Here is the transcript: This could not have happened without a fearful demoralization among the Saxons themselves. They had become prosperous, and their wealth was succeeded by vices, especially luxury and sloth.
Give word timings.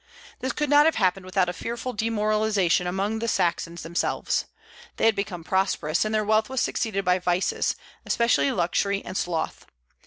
This 0.39 0.51
could 0.51 0.67
not 0.67 0.85
have 0.87 0.95
happened 0.95 1.27
without 1.27 1.47
a 1.47 1.53
fearful 1.53 1.93
demoralization 1.93 2.87
among 2.87 3.19
the 3.19 3.27
Saxons 3.27 3.83
themselves. 3.83 4.45
They 4.97 5.05
had 5.05 5.15
become 5.15 5.43
prosperous, 5.43 6.03
and 6.03 6.15
their 6.15 6.25
wealth 6.25 6.49
was 6.49 6.59
succeeded 6.59 7.05
by 7.05 7.19
vices, 7.19 7.75
especially 8.03 8.51
luxury 8.51 9.05
and 9.05 9.15
sloth. 9.15 9.67